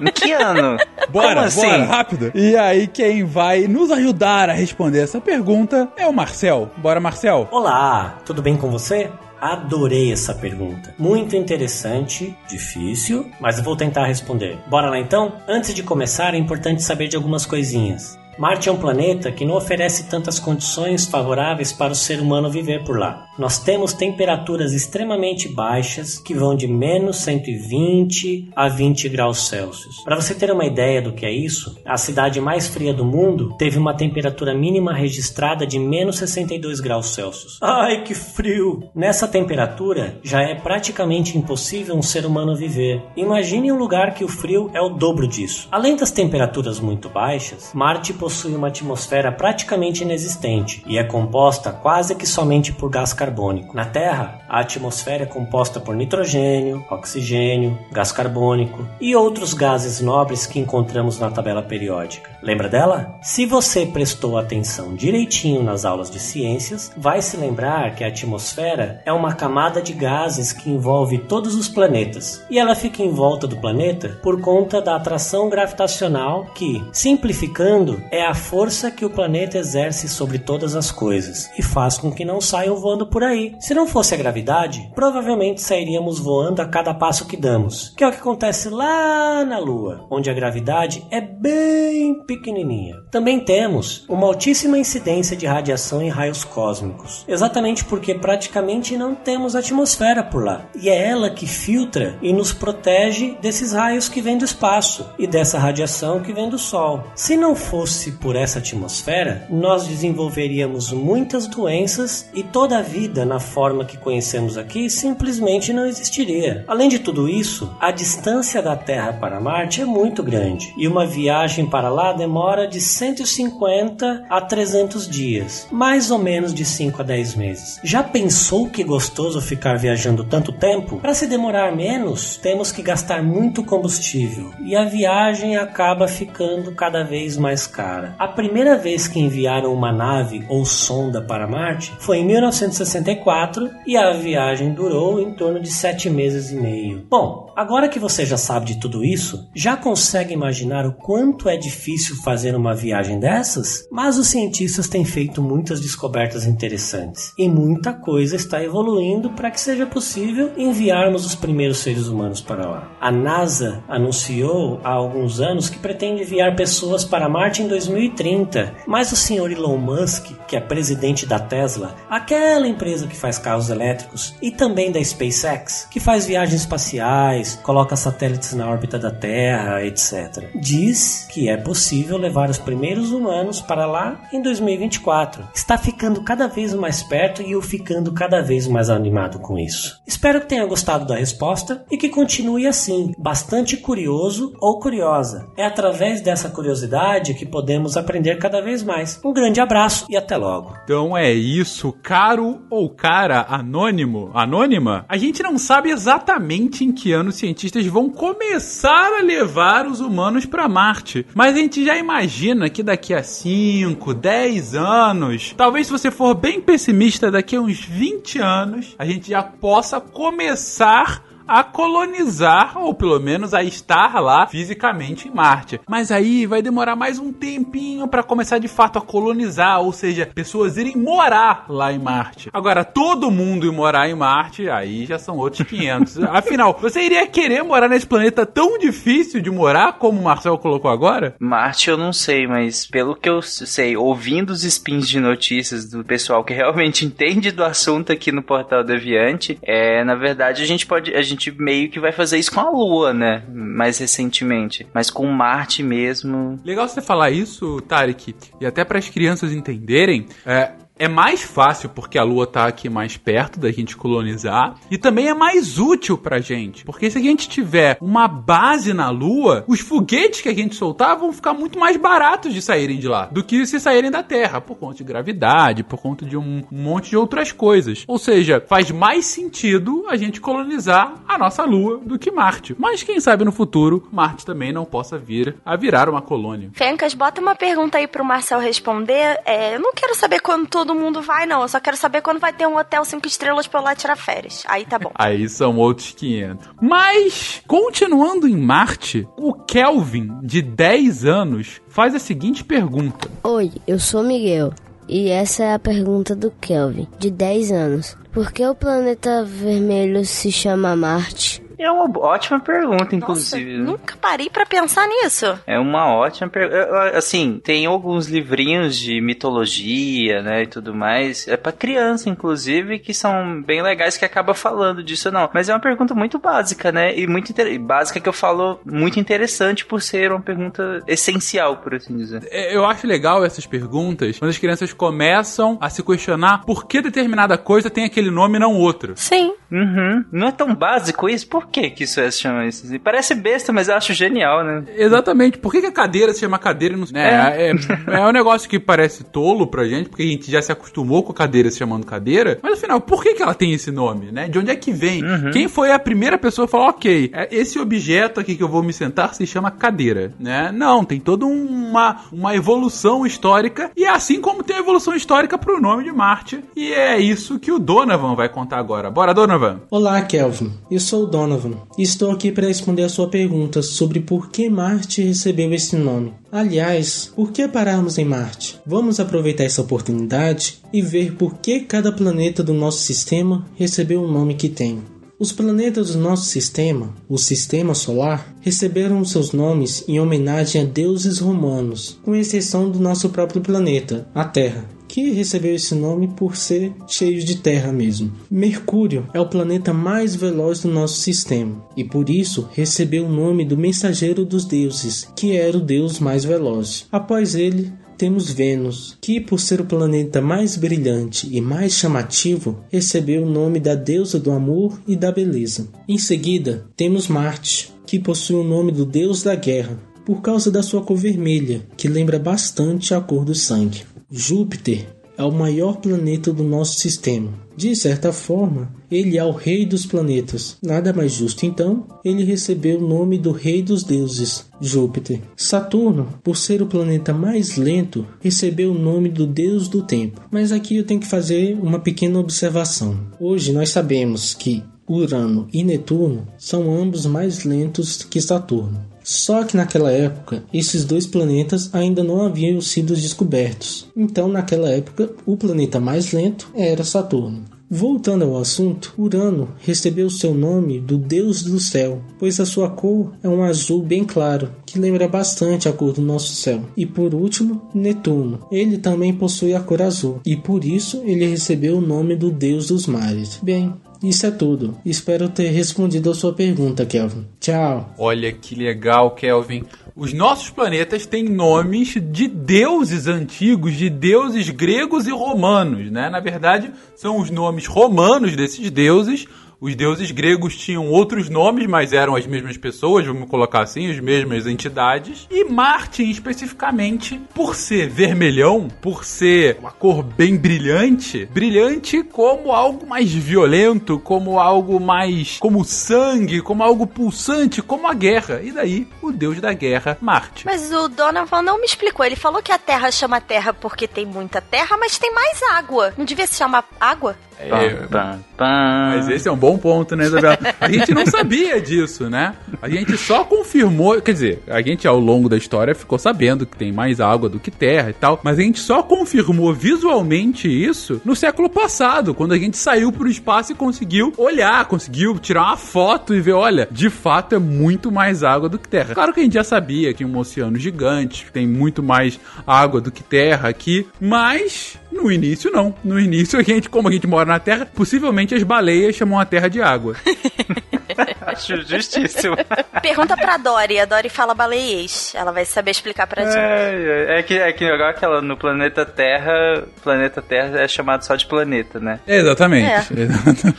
em 0.00 0.10
que 0.12 0.32
ano? 0.32 0.76
Bora, 1.10 1.34
Como 1.34 1.40
assim? 1.40 1.60
bora, 1.68 1.84
rápido. 1.84 2.32
E 2.34 2.56
aí 2.56 2.86
quem 2.86 3.24
vai 3.24 3.66
nos 3.68 3.90
ajudar 3.90 4.48
a 4.48 4.52
responder 4.52 5.00
essa 5.00 5.20
pergunta 5.20 5.88
é 5.96 6.06
o 6.06 6.12
Marcel. 6.12 6.70
Bora, 6.76 7.00
Marcel. 7.00 7.48
Olá, 7.50 8.18
tudo 8.24 8.40
bem 8.40 8.56
com 8.56 8.70
você? 8.70 9.10
Adorei 9.44 10.10
essa 10.10 10.32
pergunta. 10.32 10.94
Muito 10.98 11.36
interessante, 11.36 12.34
difícil, 12.48 13.30
mas 13.38 13.58
eu 13.58 13.64
vou 13.64 13.76
tentar 13.76 14.06
responder. 14.06 14.58
Bora 14.70 14.88
lá 14.88 14.98
então? 14.98 15.34
Antes 15.46 15.74
de 15.74 15.82
começar, 15.82 16.32
é 16.32 16.38
importante 16.38 16.82
saber 16.82 17.08
de 17.08 17.16
algumas 17.16 17.44
coisinhas. 17.44 18.18
Marte 18.38 18.68
é 18.68 18.72
um 18.72 18.76
planeta 18.76 19.30
que 19.30 19.44
não 19.44 19.56
oferece 19.56 20.08
tantas 20.08 20.40
condições 20.40 21.06
favoráveis 21.06 21.72
para 21.72 21.92
o 21.92 21.96
ser 21.96 22.20
humano 22.20 22.50
viver 22.50 22.82
por 22.84 22.98
lá. 22.98 23.26
Nós 23.38 23.58
temos 23.58 23.92
temperaturas 23.92 24.72
extremamente 24.72 25.48
baixas 25.48 26.18
que 26.18 26.34
vão 26.34 26.54
de 26.54 26.66
menos 26.66 27.18
120 27.18 28.50
a 28.54 28.68
20 28.68 29.08
graus 29.08 29.48
Celsius. 29.48 30.02
Para 30.04 30.16
você 30.16 30.34
ter 30.34 30.50
uma 30.50 30.64
ideia 30.64 31.00
do 31.02 31.12
que 31.12 31.26
é 31.26 31.32
isso, 31.32 31.76
a 31.84 31.96
cidade 31.96 32.40
mais 32.40 32.68
fria 32.68 32.92
do 32.92 33.04
mundo 33.04 33.54
teve 33.56 33.78
uma 33.78 33.94
temperatura 33.94 34.54
mínima 34.54 34.92
registrada 34.92 35.66
de 35.66 35.78
menos 35.78 36.18
62 36.18 36.80
graus 36.80 37.14
Celsius. 37.14 37.58
Ai, 37.62 38.02
que 38.02 38.14
frio! 38.14 38.88
Nessa 38.94 39.26
temperatura 39.26 40.18
já 40.22 40.42
é 40.42 40.54
praticamente 40.54 41.36
impossível 41.36 41.96
um 41.96 42.02
ser 42.02 42.26
humano 42.26 42.56
viver. 42.56 43.02
Imagine 43.16 43.72
um 43.72 43.78
lugar 43.78 44.14
que 44.14 44.24
o 44.24 44.28
frio 44.28 44.70
é 44.74 44.80
o 44.80 44.88
dobro 44.88 45.26
disso. 45.26 45.68
Além 45.70 45.96
das 45.96 46.10
temperaturas 46.10 46.78
muito 46.80 47.08
baixas, 47.08 47.72
Marte 47.74 48.12
possui 48.24 48.54
uma 48.54 48.68
atmosfera 48.68 49.30
praticamente 49.30 50.02
inexistente 50.02 50.82
e 50.86 50.96
é 50.96 51.04
composta 51.04 51.70
quase 51.70 52.14
que 52.14 52.26
somente 52.26 52.72
por 52.72 52.88
gás 52.88 53.12
carbônico. 53.12 53.76
Na 53.76 53.84
Terra, 53.84 54.40
a 54.48 54.60
atmosfera 54.60 55.24
é 55.24 55.26
composta 55.26 55.78
por 55.78 55.94
nitrogênio, 55.94 56.82
oxigênio, 56.90 57.78
gás 57.92 58.12
carbônico 58.12 58.88
e 58.98 59.14
outros 59.14 59.52
gases 59.52 60.00
nobres 60.00 60.46
que 60.46 60.58
encontramos 60.58 61.20
na 61.20 61.30
tabela 61.30 61.62
periódica. 61.62 62.30
Lembra 62.42 62.66
dela? 62.66 63.18
Se 63.20 63.44
você 63.44 63.84
prestou 63.84 64.38
atenção 64.38 64.94
direitinho 64.94 65.62
nas 65.62 65.84
aulas 65.84 66.10
de 66.10 66.18
ciências, 66.18 66.90
vai 66.96 67.20
se 67.20 67.36
lembrar 67.36 67.94
que 67.94 68.04
a 68.04 68.08
atmosfera 68.08 69.02
é 69.04 69.12
uma 69.12 69.34
camada 69.34 69.82
de 69.82 69.92
gases 69.92 70.50
que 70.50 70.70
envolve 70.70 71.18
todos 71.18 71.54
os 71.54 71.68
planetas 71.68 72.42
e 72.48 72.58
ela 72.58 72.74
fica 72.74 73.02
em 73.02 73.10
volta 73.10 73.46
do 73.46 73.58
planeta 73.58 74.18
por 74.22 74.40
conta 74.40 74.80
da 74.80 74.96
atração 74.96 75.50
gravitacional 75.50 76.46
que, 76.54 76.82
simplificando, 76.90 78.02
é 78.14 78.24
a 78.24 78.34
força 78.34 78.92
que 78.92 79.04
o 79.04 79.10
planeta 79.10 79.58
exerce 79.58 80.08
sobre 80.08 80.38
todas 80.38 80.76
as 80.76 80.92
coisas 80.92 81.50
e 81.58 81.62
faz 81.62 81.98
com 81.98 82.12
que 82.12 82.24
não 82.24 82.40
saiam 82.40 82.76
voando 82.76 83.08
por 83.08 83.24
aí. 83.24 83.56
Se 83.58 83.74
não 83.74 83.88
fosse 83.88 84.14
a 84.14 84.16
gravidade, 84.16 84.88
provavelmente 84.94 85.60
sairíamos 85.60 86.20
voando 86.20 86.62
a 86.62 86.68
cada 86.68 86.94
passo 86.94 87.26
que 87.26 87.36
damos, 87.36 87.92
que 87.96 88.04
é 88.04 88.08
o 88.08 88.12
que 88.12 88.18
acontece 88.18 88.68
lá 88.68 89.44
na 89.44 89.58
Lua, 89.58 90.06
onde 90.10 90.30
a 90.30 90.34
gravidade 90.34 91.04
é 91.10 91.20
bem 91.20 92.24
pequenininha. 92.24 93.02
Também 93.10 93.40
temos 93.40 94.04
uma 94.08 94.28
altíssima 94.28 94.78
incidência 94.78 95.36
de 95.36 95.46
radiação 95.46 96.00
em 96.00 96.08
raios 96.08 96.44
cósmicos, 96.44 97.24
exatamente 97.26 97.84
porque 97.84 98.14
praticamente 98.14 98.96
não 98.96 99.14
temos 99.14 99.56
atmosfera 99.56 100.22
por 100.22 100.44
lá, 100.44 100.66
e 100.80 100.88
é 100.88 101.08
ela 101.08 101.30
que 101.30 101.46
filtra 101.46 102.16
e 102.22 102.32
nos 102.32 102.52
protege 102.52 103.36
desses 103.42 103.72
raios 103.72 104.08
que 104.08 104.20
vêm 104.20 104.38
do 104.38 104.44
espaço 104.44 105.10
e 105.18 105.26
dessa 105.26 105.58
radiação 105.58 106.20
que 106.20 106.32
vem 106.32 106.48
do 106.48 106.58
Sol. 106.58 107.02
Se 107.16 107.36
não 107.36 107.56
fosse 107.56 108.03
por 108.12 108.36
essa 108.36 108.58
atmosfera, 108.58 109.46
nós 109.50 109.86
desenvolveríamos 109.86 110.92
muitas 110.92 111.46
doenças 111.46 112.28
e 112.34 112.42
toda 112.42 112.78
a 112.78 112.82
vida 112.82 113.24
na 113.24 113.40
forma 113.40 113.84
que 113.84 113.96
conhecemos 113.96 114.56
aqui 114.56 114.88
simplesmente 114.88 115.72
não 115.72 115.86
existiria. 115.86 116.64
Além 116.66 116.88
de 116.88 116.98
tudo 116.98 117.28
isso, 117.28 117.74
a 117.80 117.90
distância 117.90 118.62
da 118.62 118.76
Terra 118.76 119.12
para 119.12 119.40
Marte 119.40 119.80
é 119.80 119.84
muito 119.84 120.22
grande 120.22 120.72
e 120.76 120.88
uma 120.88 121.06
viagem 121.06 121.66
para 121.66 121.88
lá 121.88 122.12
demora 122.12 122.66
de 122.66 122.80
150 122.80 124.26
a 124.28 124.40
300 124.40 125.08
dias, 125.08 125.66
mais 125.70 126.10
ou 126.10 126.18
menos 126.18 126.54
de 126.54 126.64
5 126.64 127.00
a 127.00 127.04
10 127.04 127.34
meses. 127.34 127.80
Já 127.82 128.02
pensou 128.02 128.68
que 128.68 128.84
gostoso 128.84 129.40
ficar 129.40 129.78
viajando 129.78 130.24
tanto 130.24 130.52
tempo? 130.52 130.98
Para 130.98 131.14
se 131.14 131.26
demorar 131.26 131.74
menos, 131.74 132.36
temos 132.36 132.72
que 132.72 132.82
gastar 132.82 133.22
muito 133.22 133.64
combustível 133.64 134.52
e 134.64 134.76
a 134.76 134.84
viagem 134.84 135.56
acaba 135.56 136.08
ficando 136.08 136.72
cada 136.72 137.02
vez 137.02 137.36
mais 137.36 137.66
cara. 137.66 137.93
A 138.18 138.28
primeira 138.28 138.76
vez 138.76 139.06
que 139.06 139.20
enviaram 139.20 139.72
uma 139.72 139.92
nave 139.92 140.44
ou 140.48 140.64
sonda 140.64 141.22
para 141.22 141.46
Marte 141.46 141.92
foi 141.98 142.18
em 142.18 142.26
1964 142.26 143.70
e 143.86 143.96
a 143.96 144.12
viagem 144.12 144.72
durou 144.72 145.20
em 145.20 145.34
torno 145.34 145.60
de 145.60 145.70
7 145.70 146.10
meses 146.10 146.50
e 146.50 146.56
meio. 146.56 147.06
Bom, 147.08 147.52
agora 147.56 147.88
que 147.88 147.98
você 147.98 148.26
já 148.26 148.36
sabe 148.36 148.66
de 148.66 148.80
tudo 148.80 149.04
isso, 149.04 149.48
já 149.54 149.76
consegue 149.76 150.34
imaginar 150.34 150.86
o 150.86 150.92
quanto 150.92 151.48
é 151.48 151.56
difícil 151.56 152.16
fazer 152.16 152.54
uma 152.54 152.74
viagem 152.74 153.18
dessas? 153.18 153.86
Mas 153.90 154.18
os 154.18 154.28
cientistas 154.28 154.88
têm 154.88 155.04
feito 155.04 155.42
muitas 155.42 155.80
descobertas 155.80 156.46
interessantes 156.46 157.32
e 157.38 157.48
muita 157.48 157.92
coisa 157.92 158.36
está 158.36 158.62
evoluindo 158.62 159.30
para 159.30 159.50
que 159.50 159.60
seja 159.60 159.86
possível 159.86 160.52
enviarmos 160.56 161.24
os 161.24 161.34
primeiros 161.34 161.78
seres 161.78 162.08
humanos 162.08 162.40
para 162.40 162.68
lá. 162.68 162.90
A 163.00 163.12
NASA 163.12 163.82
anunciou 163.88 164.80
há 164.82 164.90
alguns 164.90 165.40
anos 165.40 165.68
que 165.68 165.78
pretende 165.78 166.22
enviar 166.22 166.56
pessoas 166.56 167.04
para 167.04 167.28
Marte 167.28 167.62
em 167.62 167.68
2030. 167.86 168.74
Mas 168.86 169.12
o 169.12 169.16
senhor 169.16 169.50
Elon 169.50 169.76
Musk, 169.76 170.32
que 170.46 170.56
é 170.56 170.60
presidente 170.60 171.26
da 171.26 171.38
Tesla, 171.38 171.94
aquela 172.08 172.66
empresa 172.66 173.06
que 173.06 173.16
faz 173.16 173.38
carros 173.38 173.70
elétricos, 173.70 174.34
e 174.40 174.50
também 174.50 174.90
da 174.90 175.02
SpaceX, 175.02 175.86
que 175.90 176.00
faz 176.00 176.26
viagens 176.26 176.60
espaciais, 176.62 177.58
coloca 177.62 177.96
satélites 177.96 178.52
na 178.54 178.68
órbita 178.68 178.98
da 178.98 179.10
Terra, 179.10 179.84
etc., 179.84 180.50
diz 180.54 181.26
que 181.30 181.48
é 181.48 181.56
possível 181.56 182.16
levar 182.16 182.50
os 182.50 182.58
primeiros 182.58 183.10
humanos 183.10 183.60
para 183.60 183.86
lá 183.86 184.22
em 184.32 184.40
2024. 184.40 185.48
Está 185.54 185.76
ficando 185.76 186.22
cada 186.22 186.46
vez 186.46 186.74
mais 186.74 187.02
perto 187.02 187.42
e 187.42 187.52
eu 187.52 187.62
ficando 187.62 188.12
cada 188.12 188.40
vez 188.40 188.66
mais 188.66 188.90
animado 188.90 189.38
com 189.38 189.58
isso. 189.58 190.00
Espero 190.06 190.40
que 190.40 190.48
tenha 190.48 190.66
gostado 190.66 191.06
da 191.06 191.16
resposta 191.16 191.84
e 191.90 191.96
que 191.96 192.08
continue 192.08 192.66
assim, 192.66 193.14
bastante 193.18 193.76
curioso 193.76 194.54
ou 194.60 194.78
curiosa. 194.78 195.48
É 195.56 195.64
através 195.66 196.20
dessa 196.20 196.48
curiosidade 196.48 197.34
que 197.34 197.46
podemos 197.46 197.73
aprender 197.96 198.36
cada 198.36 198.60
vez 198.60 198.82
mais. 198.82 199.20
Um 199.24 199.32
grande 199.32 199.60
abraço 199.60 200.06
e 200.08 200.16
até 200.16 200.36
logo. 200.36 200.74
Então 200.84 201.16
é 201.16 201.32
isso, 201.32 201.92
caro 202.02 202.62
ou 202.70 202.90
cara 202.90 203.46
anônimo, 203.48 204.30
anônima. 204.34 205.04
A 205.08 205.16
gente 205.16 205.42
não 205.42 205.58
sabe 205.58 205.90
exatamente 205.90 206.84
em 206.84 206.92
que 206.92 207.12
ano 207.12 207.30
os 207.30 207.36
cientistas 207.36 207.86
vão 207.86 208.10
começar 208.10 209.18
a 209.18 209.22
levar 209.22 209.86
os 209.86 210.00
humanos 210.00 210.46
para 210.46 210.68
Marte, 210.68 211.26
mas 211.34 211.54
a 211.54 211.58
gente 211.58 211.84
já 211.84 211.96
imagina 211.96 212.68
que 212.68 212.82
daqui 212.82 213.14
a 213.14 213.22
5, 213.22 214.14
10 214.14 214.74
anos, 214.74 215.54
talvez 215.56 215.86
se 215.86 215.92
você 215.92 216.10
for 216.10 216.34
bem 216.34 216.60
pessimista, 216.60 217.30
daqui 217.30 217.56
a 217.56 217.60
uns 217.60 217.84
20 217.84 218.38
anos, 218.38 218.94
a 218.98 219.04
gente 219.04 219.30
já 219.30 219.42
possa 219.42 220.00
começar 220.00 221.22
a 221.46 221.62
colonizar, 221.62 222.78
ou 222.78 222.94
pelo 222.94 223.18
menos 223.20 223.54
a 223.54 223.62
estar 223.62 224.20
lá 224.20 224.46
fisicamente 224.46 225.28
em 225.28 225.30
Marte. 225.30 225.80
Mas 225.88 226.10
aí 226.10 226.46
vai 226.46 226.62
demorar 226.62 226.96
mais 226.96 227.18
um 227.18 227.32
tempinho 227.32 228.08
para 228.08 228.22
começar 228.22 228.58
de 228.58 228.68
fato 228.68 228.98
a 228.98 229.02
colonizar, 229.02 229.80
ou 229.80 229.92
seja, 229.92 230.30
pessoas 230.34 230.76
irem 230.76 230.96
morar 230.96 231.66
lá 231.68 231.92
em 231.92 231.98
Marte. 231.98 232.50
Agora, 232.52 232.84
todo 232.84 233.30
mundo 233.30 233.66
ir 233.66 233.72
morar 233.72 234.08
em 234.08 234.14
Marte, 234.14 234.68
aí 234.68 235.06
já 235.06 235.18
são 235.18 235.36
outros 235.36 235.66
500. 235.66 236.18
Afinal, 236.30 236.78
você 236.80 237.02
iria 237.02 237.26
querer 237.26 237.62
morar 237.62 237.88
nesse 237.88 238.06
planeta 238.06 238.46
tão 238.46 238.78
difícil 238.78 239.40
de 239.40 239.50
morar 239.50 239.94
como 239.94 240.20
o 240.20 240.24
Marcel 240.24 240.58
colocou 240.58 240.90
agora? 240.90 241.34
Marte 241.38 241.90
eu 241.90 241.96
não 241.96 242.12
sei, 242.12 242.46
mas 242.46 242.86
pelo 242.86 243.14
que 243.14 243.28
eu 243.28 243.42
sei, 243.42 243.96
ouvindo 243.96 244.50
os 244.50 244.64
spins 244.64 245.08
de 245.08 245.20
notícias 245.20 245.88
do 245.90 246.04
pessoal 246.04 246.44
que 246.44 246.54
realmente 246.54 247.04
entende 247.06 247.50
do 247.50 247.64
assunto 247.64 248.12
aqui 248.12 248.32
no 248.32 248.42
Portal 248.42 248.84
Deviante, 248.84 249.58
é, 249.62 250.04
na 250.04 250.14
verdade 250.14 250.62
a 250.62 250.66
gente 250.66 250.86
pode, 250.86 251.14
a 251.14 251.22
gente 251.22 251.33
gente 251.34 251.50
meio 251.52 251.90
que 251.90 252.00
vai 252.00 252.12
fazer 252.12 252.38
isso 252.38 252.52
com 252.52 252.60
a 252.60 252.70
Lua, 252.70 253.12
né? 253.12 253.42
Mais 253.52 253.98
recentemente. 253.98 254.86
Mas 254.92 255.10
com 255.10 255.26
Marte 255.26 255.82
mesmo. 255.82 256.58
Legal 256.64 256.88
você 256.88 257.02
falar 257.02 257.30
isso, 257.30 257.80
Tarek. 257.82 258.34
E 258.60 258.66
até 258.66 258.84
para 258.84 258.98
as 258.98 259.08
crianças 259.08 259.52
entenderem, 259.52 260.26
é, 260.46 260.72
é 260.96 261.08
mais 261.08 261.42
fácil 261.42 261.88
porque 261.88 262.18
a 262.18 262.22
Lua 262.22 262.46
tá 262.46 262.66
aqui 262.66 262.88
mais 262.88 263.16
perto 263.16 263.58
da 263.58 263.70
gente 263.70 263.96
colonizar 263.96 264.76
e 264.90 264.96
também 264.96 265.28
é 265.28 265.34
mais 265.34 265.78
útil 265.78 266.16
pra 266.16 266.40
gente, 266.40 266.84
porque 266.84 267.10
se 267.10 267.18
a 267.18 267.20
gente 267.20 267.48
tiver 267.48 267.98
uma 268.00 268.28
base 268.28 268.92
na 268.92 269.10
Lua, 269.10 269.64
os 269.66 269.80
foguetes 269.80 270.40
que 270.40 270.48
a 270.48 270.54
gente 270.54 270.76
soltar 270.76 271.16
vão 271.16 271.32
ficar 271.32 271.52
muito 271.52 271.78
mais 271.78 271.96
baratos 271.96 272.54
de 272.54 272.62
saírem 272.62 272.98
de 272.98 273.08
lá 273.08 273.26
do 273.26 273.42
que 273.42 273.66
se 273.66 273.80
saírem 273.80 274.10
da 274.10 274.22
Terra, 274.22 274.60
por 274.60 274.76
conta 274.76 274.98
de 274.98 275.04
gravidade, 275.04 275.82
por 275.82 276.00
conta 276.00 276.24
de 276.24 276.36
um 276.36 276.62
monte 276.70 277.10
de 277.10 277.16
outras 277.16 277.50
coisas. 277.50 278.04
Ou 278.06 278.18
seja, 278.18 278.64
faz 278.66 278.90
mais 278.90 279.26
sentido 279.26 280.04
a 280.08 280.16
gente 280.16 280.40
colonizar 280.40 281.14
a 281.26 281.36
nossa 281.36 281.64
Lua 281.64 281.98
do 282.04 282.18
que 282.18 282.30
Marte. 282.30 282.74
Mas 282.78 283.02
quem 283.02 283.18
sabe 283.20 283.44
no 283.44 283.52
futuro 283.52 284.08
Marte 284.12 284.46
também 284.46 284.72
não 284.72 284.84
possa 284.84 285.18
vir 285.18 285.56
a 285.64 285.76
virar 285.76 286.08
uma 286.08 286.22
colônia. 286.22 286.70
Fencas, 286.72 287.14
bota 287.14 287.40
uma 287.40 287.54
pergunta 287.54 287.98
aí 287.98 288.06
pro 288.06 288.24
Marcel 288.24 288.60
responder. 288.60 289.40
É, 289.44 289.74
eu 289.74 289.80
não 289.80 289.92
quero 289.92 290.14
saber 290.14 290.40
quando 290.40 290.68
todo 290.84 290.94
mundo 290.94 291.22
vai, 291.22 291.46
não. 291.46 291.62
Eu 291.62 291.68
só 291.68 291.80
quero 291.80 291.96
saber 291.96 292.20
quando 292.20 292.38
vai 292.38 292.52
ter 292.52 292.66
um 292.66 292.76
hotel 292.76 293.04
cinco 293.04 293.26
estrelas 293.26 293.66
pra 293.66 293.80
eu 293.80 293.84
lá 293.84 293.94
tirar 293.94 294.16
férias. 294.16 294.62
Aí 294.68 294.84
tá 294.84 294.98
bom. 294.98 295.10
Aí 295.16 295.48
são 295.48 295.76
outros 295.78 296.12
500. 296.12 296.68
Mas, 296.80 297.62
continuando 297.66 298.46
em 298.46 298.56
Marte, 298.56 299.26
o 299.36 299.54
Kelvin, 299.54 300.38
de 300.42 300.60
10 300.60 301.24
anos, 301.24 301.80
faz 301.88 302.14
a 302.14 302.18
seguinte 302.18 302.62
pergunta: 302.62 303.28
Oi, 303.42 303.72
eu 303.86 303.98
sou 303.98 304.22
Miguel. 304.22 304.72
E 305.08 305.28
essa 305.28 305.64
é 305.64 305.74
a 305.74 305.78
pergunta 305.78 306.34
do 306.34 306.50
Kelvin, 306.50 307.08
de 307.18 307.30
10 307.30 307.72
anos. 307.72 308.16
Por 308.32 308.52
que 308.52 308.66
o 308.66 308.74
planeta 308.74 309.44
vermelho 309.44 310.24
se 310.24 310.50
chama 310.50 310.96
Marte? 310.96 311.63
É 311.84 311.90
uma 311.90 312.10
ótima 312.18 312.58
pergunta, 312.60 313.14
inclusive. 313.14 313.76
Nossa, 313.76 313.92
nunca 313.92 314.16
parei 314.18 314.48
para 314.48 314.64
pensar 314.64 315.06
nisso. 315.06 315.58
É 315.66 315.78
uma 315.78 316.14
ótima 316.14 316.48
pergunta. 316.48 317.10
Assim, 317.16 317.60
tem 317.62 317.84
alguns 317.84 318.26
livrinhos 318.26 318.96
de 318.96 319.20
mitologia, 319.20 320.40
né, 320.42 320.62
e 320.62 320.66
tudo 320.66 320.94
mais. 320.94 321.46
É 321.46 321.58
para 321.58 321.72
criança, 321.72 322.30
inclusive, 322.30 322.98
que 322.98 323.12
são 323.12 323.62
bem 323.62 323.82
legais 323.82 324.16
que 324.16 324.24
acaba 324.24 324.54
falando 324.54 325.02
disso 325.02 325.30
não. 325.30 325.50
Mas 325.52 325.68
é 325.68 325.74
uma 325.74 325.80
pergunta 325.80 326.14
muito 326.14 326.38
básica, 326.38 326.90
né? 326.90 327.14
E 327.18 327.26
muito 327.26 327.50
inter... 327.50 327.78
básica 327.78 328.18
que 328.18 328.28
eu 328.28 328.32
falo 328.32 328.80
muito 328.84 329.20
interessante 329.20 329.84
por 329.84 330.00
ser 330.00 330.32
uma 330.32 330.40
pergunta 330.40 331.02
essencial, 331.06 331.76
por 331.76 331.94
assim 331.94 332.16
dizer. 332.16 332.48
É, 332.50 332.74
eu 332.74 332.86
acho 332.86 333.06
legal 333.06 333.44
essas 333.44 333.66
perguntas 333.66 334.38
quando 334.38 334.50
as 334.50 334.58
crianças 334.58 334.92
começam 334.92 335.76
a 335.80 335.90
se 335.90 336.02
questionar 336.02 336.64
por 336.64 336.86
que 336.86 337.02
determinada 337.02 337.58
coisa 337.58 337.90
tem 337.90 338.04
aquele 338.04 338.30
nome 338.30 338.56
e 338.56 338.60
não 338.60 338.74
outro. 338.74 339.12
Sim. 339.16 339.52
Uhum. 339.74 340.24
Não 340.30 340.48
é 340.48 340.52
tão 340.52 340.72
básico 340.72 341.28
isso? 341.28 341.48
Por 341.48 341.66
que 341.66 341.90
que 341.90 342.04
isso 342.04 342.20
é 342.20 342.30
se 342.30 342.40
chama 342.40 342.66
isso? 342.66 342.86
Parece 343.00 343.34
besta, 343.34 343.72
mas 343.72 343.88
eu 343.88 343.96
acho 343.96 344.14
genial, 344.14 344.64
né? 344.64 344.84
Exatamente. 344.96 345.58
Por 345.58 345.72
que, 345.72 345.80
que 345.80 345.86
a 345.88 345.92
cadeira 345.92 346.32
se 346.32 346.40
chama 346.40 346.58
cadeira 346.58 346.94
e 346.94 346.98
não... 346.98 347.06
É, 347.14 347.68
é. 347.68 347.70
é, 347.70 348.20
é 348.20 348.26
um 348.26 348.32
negócio 348.32 348.68
que 348.68 348.78
parece 348.78 349.24
tolo 349.24 349.66
pra 349.66 349.84
gente, 349.84 350.08
porque 350.08 350.22
a 350.22 350.26
gente 350.26 350.50
já 350.50 350.62
se 350.62 350.70
acostumou 350.70 351.22
com 351.24 351.32
a 351.32 351.34
cadeira 351.34 351.70
se 351.70 351.78
chamando 351.78 352.06
cadeira. 352.06 352.58
Mas 352.62 352.78
afinal, 352.78 353.00
por 353.00 353.22
que, 353.22 353.34
que 353.34 353.42
ela 353.42 353.54
tem 353.54 353.72
esse 353.72 353.90
nome, 353.90 354.30
né? 354.30 354.48
De 354.48 354.58
onde 354.58 354.70
é 354.70 354.76
que 354.76 354.92
vem? 354.92 355.24
Uhum. 355.24 355.50
Quem 355.50 355.66
foi 355.66 355.90
a 355.90 355.98
primeira 355.98 356.38
pessoa 356.38 356.66
a 356.66 356.68
falar, 356.68 356.90
ok, 356.90 357.30
é, 357.34 357.48
esse 357.50 357.78
objeto 357.78 358.38
aqui 358.38 358.54
que 358.54 358.62
eu 358.62 358.68
vou 358.68 358.82
me 358.82 358.92
sentar 358.92 359.34
se 359.34 359.46
chama 359.46 359.70
cadeira, 359.70 360.32
né? 360.38 360.70
Não, 360.72 361.04
tem 361.04 361.18
toda 361.18 361.46
uma, 361.46 362.20
uma 362.32 362.54
evolução 362.54 363.26
histórica 363.26 363.90
e 363.96 364.04
é 364.04 364.10
assim 364.10 364.40
como 364.40 364.62
tem 364.62 364.76
a 364.76 364.80
evolução 364.80 365.14
histórica 365.14 365.58
pro 365.58 365.80
nome 365.80 366.04
de 366.04 366.12
Marte. 366.12 366.62
E 366.76 366.92
é 366.92 367.18
isso 367.18 367.58
que 367.58 367.72
o 367.72 367.78
Donovan 367.78 368.34
vai 368.34 368.48
contar 368.48 368.78
agora. 368.78 369.10
Bora, 369.10 369.34
Donovan! 369.64 369.80
Olá, 369.90 370.22
Kelvin. 370.22 370.72
Eu 370.90 371.00
sou 371.00 371.24
o 371.24 371.26
Donovan 371.26 371.74
e 371.96 372.02
estou 372.02 372.30
aqui 372.30 372.52
para 372.52 372.66
responder 372.66 373.02
a 373.02 373.08
sua 373.08 373.28
pergunta 373.28 373.82
sobre 373.82 374.20
por 374.20 374.50
que 374.50 374.68
Marte 374.68 375.22
recebeu 375.22 375.72
esse 375.72 375.96
nome. 375.96 376.34
Aliás, 376.52 377.32
por 377.34 377.50
que 377.50 377.66
pararmos 377.66 378.18
em 378.18 378.24
Marte? 378.24 378.78
Vamos 378.86 379.18
aproveitar 379.18 379.64
essa 379.64 379.80
oportunidade 379.80 380.80
e 380.92 381.00
ver 381.00 381.36
por 381.36 381.54
que 381.58 381.80
cada 381.80 382.12
planeta 382.12 382.62
do 382.62 382.74
nosso 382.74 382.98
sistema 382.98 383.66
recebeu 383.74 384.22
o 384.22 384.30
nome 384.30 384.54
que 384.54 384.68
tem. 384.68 385.02
Os 385.36 385.50
planetas 385.50 386.12
do 386.12 386.18
nosso 386.18 386.44
sistema, 386.44 387.12
o 387.28 387.36
Sistema 387.36 387.92
Solar, 387.92 388.54
receberam 388.60 389.24
seus 389.24 389.52
nomes 389.52 390.04
em 390.06 390.20
homenagem 390.20 390.80
a 390.80 390.84
deuses 390.84 391.40
romanos, 391.40 392.18
com 392.22 392.36
exceção 392.36 392.88
do 392.88 393.00
nosso 393.00 393.28
próprio 393.30 393.60
planeta, 393.60 394.28
a 394.32 394.44
Terra, 394.44 394.88
que 395.08 395.30
recebeu 395.30 395.74
esse 395.74 395.94
nome 395.94 396.28
por 396.28 396.56
ser 396.56 396.92
cheio 397.06 397.42
de 397.44 397.56
terra 397.56 397.92
mesmo. 397.92 398.32
Mercúrio 398.50 399.26
é 399.32 399.40
o 399.40 399.48
planeta 399.48 399.92
mais 399.92 400.34
veloz 400.34 400.80
do 400.80 400.88
nosso 400.88 401.20
sistema 401.20 401.84
e 401.96 402.04
por 402.04 402.28
isso 402.28 402.68
recebeu 402.72 403.26
o 403.26 403.32
nome 403.32 403.64
do 403.64 403.76
mensageiro 403.76 404.44
dos 404.44 404.64
deuses, 404.64 405.28
que 405.36 405.56
era 405.56 405.76
o 405.76 405.80
deus 405.80 406.18
mais 406.18 406.44
veloz. 406.44 407.06
Após 407.10 407.54
ele, 407.54 407.92
temos 408.16 408.50
Vênus, 408.50 409.18
que 409.20 409.40
por 409.40 409.58
ser 409.58 409.80
o 409.80 409.84
planeta 409.84 410.40
mais 410.40 410.76
brilhante 410.76 411.48
e 411.50 411.60
mais 411.60 411.94
chamativo, 411.94 412.80
recebeu 412.90 413.42
o 413.42 413.50
nome 413.50 413.80
da 413.80 413.94
deusa 413.94 414.38
do 414.38 414.52
amor 414.52 415.00
e 415.06 415.16
da 415.16 415.32
beleza. 415.32 415.88
Em 416.08 416.18
seguida, 416.18 416.86
temos 416.96 417.28
Marte, 417.28 417.92
que 418.06 418.18
possui 418.18 418.56
o 418.56 418.64
nome 418.64 418.92
do 418.92 419.04
deus 419.04 419.42
da 419.42 419.54
guerra, 419.54 419.98
por 420.24 420.40
causa 420.40 420.70
da 420.70 420.82
sua 420.82 421.02
cor 421.02 421.16
vermelha, 421.16 421.82
que 421.96 422.08
lembra 422.08 422.38
bastante 422.38 423.12
a 423.14 423.20
cor 423.20 423.44
do 423.44 423.54
sangue. 423.54 424.02
Júpiter 424.36 425.06
é 425.38 425.44
o 425.44 425.52
maior 425.52 425.98
planeta 425.98 426.52
do 426.52 426.64
nosso 426.64 426.98
sistema. 426.98 427.52
De 427.76 427.94
certa 427.94 428.32
forma, 428.32 428.92
ele 429.08 429.38
é 429.38 429.44
o 429.44 429.52
rei 429.52 429.86
dos 429.86 430.04
planetas. 430.04 430.76
Nada 430.82 431.12
mais 431.12 431.30
justo 431.30 431.64
então, 431.64 432.04
ele 432.24 432.42
recebeu 432.42 432.98
o 432.98 433.08
nome 433.08 433.38
do 433.38 433.52
rei 433.52 433.80
dos 433.80 434.02
deuses, 434.02 434.66
Júpiter. 434.80 435.40
Saturno, 435.56 436.34
por 436.42 436.56
ser 436.56 436.82
o 436.82 436.86
planeta 436.86 437.32
mais 437.32 437.76
lento, 437.76 438.26
recebeu 438.40 438.90
o 438.90 438.98
nome 438.98 439.28
do 439.28 439.46
deus 439.46 439.86
do 439.86 440.02
tempo. 440.02 440.40
Mas 440.50 440.72
aqui 440.72 440.96
eu 440.96 441.04
tenho 441.04 441.20
que 441.20 441.28
fazer 441.28 441.78
uma 441.80 442.00
pequena 442.00 442.40
observação. 442.40 443.16
Hoje 443.38 443.72
nós 443.72 443.90
sabemos 443.90 444.52
que 444.52 444.82
Urano 445.08 445.68
e 445.72 445.84
Netuno 445.84 446.48
são 446.58 446.92
ambos 446.92 447.24
mais 447.24 447.62
lentos 447.62 448.24
que 448.24 448.40
Saturno. 448.40 449.13
Só 449.24 449.64
que 449.64 449.76
naquela 449.76 450.12
época, 450.12 450.62
esses 450.72 451.04
dois 451.04 451.26
planetas 451.26 451.88
ainda 451.94 452.22
não 452.22 452.42
haviam 452.44 452.80
sido 452.82 453.16
descobertos. 453.16 454.06
Então, 454.14 454.48
naquela 454.48 454.90
época, 454.90 455.30
o 455.46 455.56
planeta 455.56 455.98
mais 455.98 456.30
lento 456.30 456.70
era 456.74 457.02
Saturno. 457.02 457.64
Voltando 457.90 458.44
ao 458.44 458.56
assunto, 458.56 459.14
Urano 459.16 459.68
recebeu 459.78 460.28
seu 460.28 460.54
nome 460.54 460.98
do 460.98 461.16
deus 461.16 461.62
do 461.62 461.78
céu, 461.78 462.22
pois 462.38 462.58
a 462.58 462.66
sua 462.66 462.90
cor 462.90 463.32
é 463.42 463.48
um 463.48 463.62
azul 463.62 464.02
bem 464.02 464.24
claro, 464.24 464.70
que 464.84 464.98
lembra 464.98 465.28
bastante 465.28 465.88
a 465.88 465.92
cor 465.92 466.12
do 466.12 466.22
nosso 466.22 466.54
céu. 466.54 466.80
E 466.96 467.06
por 467.06 467.34
último, 467.34 467.82
Netuno. 467.94 468.66
Ele 468.72 468.98
também 468.98 469.32
possui 469.32 469.74
a 469.74 469.80
cor 469.80 470.02
azul, 470.02 470.40
e 470.44 470.56
por 470.56 470.84
isso 470.84 471.22
ele 471.24 471.46
recebeu 471.46 471.98
o 471.98 472.00
nome 472.00 472.34
do 472.34 472.50
deus 472.50 472.88
dos 472.88 473.06
mares. 473.06 473.60
Bem, 473.62 473.94
isso 474.22 474.46
é 474.46 474.50
tudo. 474.50 474.96
Espero 475.04 475.48
ter 475.48 475.68
respondido 475.70 476.30
a 476.30 476.34
sua 476.34 476.52
pergunta, 476.52 477.04
Kelvin. 477.04 477.46
Tchau. 477.60 478.14
Olha 478.18 478.52
que 478.52 478.74
legal, 478.74 479.32
Kelvin. 479.32 479.84
Os 480.16 480.32
nossos 480.32 480.70
planetas 480.70 481.26
têm 481.26 481.44
nomes 481.44 482.14
de 482.30 482.46
deuses 482.46 483.26
antigos, 483.26 483.94
de 483.94 484.08
deuses 484.08 484.70
gregos 484.70 485.26
e 485.26 485.32
romanos, 485.32 486.10
né? 486.10 486.30
Na 486.30 486.40
verdade, 486.40 486.92
são 487.16 487.40
os 487.40 487.50
nomes 487.50 487.86
romanos 487.86 488.54
desses 488.54 488.90
deuses. 488.90 489.46
Os 489.84 489.94
deuses 489.94 490.30
gregos 490.30 490.74
tinham 490.74 491.10
outros 491.10 491.50
nomes, 491.50 491.86
mas 491.86 492.14
eram 492.14 492.34
as 492.34 492.46
mesmas 492.46 492.74
pessoas, 492.78 493.26
vamos 493.26 493.46
colocar 493.50 493.82
assim, 493.82 494.10
as 494.10 494.18
mesmas 494.18 494.66
entidades. 494.66 495.46
E 495.50 495.62
Marte, 495.62 496.22
especificamente, 496.22 497.38
por 497.52 497.74
ser 497.74 498.08
vermelhão, 498.08 498.88
por 499.02 499.26
ser 499.26 499.76
uma 499.78 499.90
cor 499.90 500.22
bem 500.22 500.56
brilhante, 500.56 501.44
brilhante 501.52 502.22
como 502.22 502.72
algo 502.72 503.06
mais 503.06 503.30
violento, 503.30 504.18
como 504.18 504.58
algo 504.58 504.98
mais 504.98 505.58
como 505.58 505.84
sangue, 505.84 506.62
como 506.62 506.82
algo 506.82 507.06
pulsante, 507.06 507.82
como 507.82 508.08
a 508.08 508.14
guerra. 508.14 508.62
E 508.62 508.72
daí, 508.72 509.06
o 509.20 509.30
deus 509.30 509.60
da 509.60 509.74
guerra, 509.74 510.16
Marte. 510.18 510.64
Mas 510.64 510.90
o 510.90 511.08
Donovan 511.08 511.60
não 511.60 511.78
me 511.78 511.84
explicou. 511.84 512.24
Ele 512.24 512.36
falou 512.36 512.62
que 512.62 512.72
a 512.72 512.78
Terra 512.78 513.10
chama 513.10 513.38
Terra 513.38 513.74
porque 513.74 514.08
tem 514.08 514.24
muita 514.24 514.62
terra, 514.62 514.96
mas 514.96 515.18
tem 515.18 515.30
mais 515.34 515.60
água. 515.74 516.14
Não 516.16 516.24
devia 516.24 516.46
se 516.46 516.56
chamar 516.56 516.88
água? 516.98 517.36
É, 517.58 517.68
Pam, 518.10 518.40
pam. 518.56 519.16
Mas 519.16 519.28
esse 519.28 519.48
é 519.48 519.52
um 519.52 519.56
bom 519.56 519.78
ponto, 519.78 520.14
né, 520.16 520.24
Isabela? 520.24 520.58
A 520.80 520.90
gente 520.90 521.14
não 521.14 521.26
sabia 521.26 521.80
disso, 521.80 522.28
né? 522.28 522.54
A 522.80 522.88
gente 522.88 523.16
só 523.16 523.44
confirmou, 523.44 524.20
quer 524.20 524.32
dizer, 524.32 524.62
a 524.68 524.80
gente 524.82 525.06
ao 525.06 525.18
longo 525.18 525.48
da 525.48 525.56
história 525.56 525.94
ficou 525.94 526.18
sabendo 526.18 526.66
que 526.66 526.76
tem 526.76 526.92
mais 526.92 527.20
água 527.20 527.48
do 527.48 527.58
que 527.58 527.70
terra 527.70 528.10
e 528.10 528.12
tal, 528.12 528.40
mas 528.42 528.58
a 528.58 528.62
gente 528.62 528.80
só 528.80 529.02
confirmou 529.02 529.72
visualmente 529.72 530.68
isso 530.68 531.20
no 531.24 531.34
século 531.34 531.68
passado, 531.68 532.34
quando 532.34 532.52
a 532.52 532.58
gente 532.58 532.76
saiu 532.76 533.12
pro 533.12 533.28
espaço 533.28 533.72
e 533.72 533.74
conseguiu 533.74 534.32
olhar, 534.36 534.84
conseguiu 534.86 535.38
tirar 535.38 535.64
uma 535.64 535.76
foto 535.76 536.34
e 536.34 536.40
ver, 536.40 536.52
olha, 536.52 536.88
de 536.90 537.10
fato 537.10 537.54
é 537.54 537.58
muito 537.58 538.10
mais 538.10 538.42
água 538.42 538.68
do 538.68 538.78
que 538.78 538.88
terra. 538.88 539.14
Claro 539.14 539.32
que 539.32 539.40
a 539.40 539.42
gente 539.42 539.54
já 539.54 539.64
sabia 539.64 540.12
que 540.12 540.24
um 540.24 540.36
oceano 540.36 540.78
gigante 540.78 541.46
tem 541.52 541.66
muito 541.66 542.02
mais 542.02 542.38
água 542.66 543.00
do 543.00 543.10
que 543.10 543.22
terra 543.22 543.68
aqui, 543.68 544.06
mas 544.20 544.98
no 545.14 545.30
início 545.30 545.70
não. 545.70 545.94
No 546.04 546.18
início 546.18 546.58
a 546.58 546.62
gente, 546.62 546.88
como 546.90 547.08
a 547.08 547.12
gente 547.12 547.26
mora 547.26 547.46
na 547.46 547.58
Terra, 547.58 547.86
possivelmente 547.86 548.54
as 548.54 548.62
baleias 548.62 549.14
chamam 549.14 549.38
a 549.38 549.44
Terra 549.44 549.68
de 549.68 549.80
água. 549.80 550.16
Acho 551.46 551.80
justíssimo. 551.82 552.56
Pergunta 553.00 553.36
pra 553.36 553.56
Dory. 553.56 554.00
A 554.00 554.04
Dory 554.04 554.28
fala 554.28 554.54
baleiês. 554.54 555.32
Ela 555.34 555.52
vai 555.52 555.64
saber 555.64 555.92
explicar 555.92 556.26
pra 556.26 556.44
gente. 556.44 556.56
É, 556.56 557.38
é 557.38 557.42
que, 557.42 557.54
é 557.58 557.72
que 557.72 557.84
agora 557.84 558.12
que 558.14 558.24
ela 558.24 558.42
no 558.42 558.56
planeta 558.56 559.04
Terra, 559.04 559.84
planeta 560.02 560.42
Terra 560.42 560.80
é 560.80 560.88
chamado 560.88 561.22
só 561.22 561.36
de 561.36 561.46
planeta, 561.46 562.00
né? 562.00 562.18
Exatamente. 562.26 562.90
É. 562.90 563.22
Exatamente. 563.22 563.74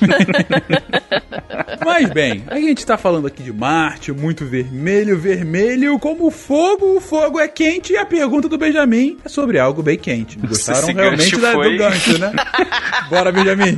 Mas 1.83 2.09
bem, 2.09 2.43
a 2.47 2.55
gente 2.55 2.85
tá 2.85 2.97
falando 2.97 3.27
aqui 3.27 3.41
de 3.43 3.51
Marte, 3.51 4.11
muito 4.11 4.45
vermelho, 4.45 5.17
vermelho 5.17 5.97
como 5.99 6.29
fogo, 6.31 6.95
o 6.97 7.01
fogo 7.01 7.39
é 7.39 7.47
quente 7.47 7.93
e 7.93 7.97
a 7.97 8.05
pergunta 8.05 8.47
do 8.47 8.57
Benjamin 8.57 9.17
é 9.25 9.29
sobre 9.29 9.59
algo 9.59 9.81
bem 9.81 9.97
quente. 9.97 10.37
Gostaram 10.37 10.79
esse 10.89 10.93
realmente 10.93 11.37
da, 11.37 11.51
foi- 11.53 11.71
do 11.71 11.77
gancho, 11.77 12.17
né? 12.17 12.31
Bora, 13.09 13.31
Benjamin. 13.31 13.77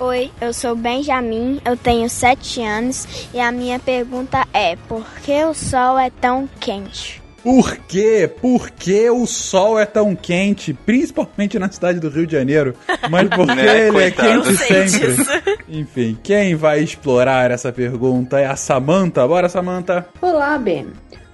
Oi, 0.00 0.30
eu 0.40 0.52
sou 0.52 0.74
Benjamin, 0.74 1.60
eu 1.64 1.76
tenho 1.76 2.08
7 2.08 2.60
anos 2.62 3.06
e 3.32 3.38
a 3.40 3.52
minha 3.52 3.78
pergunta 3.78 4.44
é: 4.52 4.76
por 4.88 5.04
que 5.22 5.44
o 5.44 5.54
sol 5.54 5.98
é 5.98 6.10
tão 6.10 6.48
quente? 6.60 7.21
Por 7.42 7.76
quê? 7.88 8.30
Por 8.40 8.70
que 8.70 9.10
o 9.10 9.26
sol 9.26 9.78
é 9.78 9.84
tão 9.84 10.14
quente, 10.14 10.72
principalmente 10.72 11.58
na 11.58 11.70
cidade 11.70 11.98
do 11.98 12.08
Rio 12.08 12.26
de 12.26 12.32
Janeiro? 12.36 12.74
Mas 13.10 13.28
porque 13.28 13.54
Né, 13.56 13.88
ele 13.88 13.92
coitado. 13.92 14.28
é 14.28 14.42
quente 14.42 14.56
sempre. 14.56 15.14
disso. 15.14 15.30
Enfim, 15.68 16.16
quem 16.22 16.54
vai 16.54 16.80
explorar 16.80 17.50
essa 17.50 17.72
pergunta 17.72 18.38
é 18.38 18.46
a 18.46 18.54
Samantha. 18.56 19.26
Bora, 19.26 19.48
Samantha. 19.48 20.06
Olá, 20.20 20.56
Ben. 20.58 20.86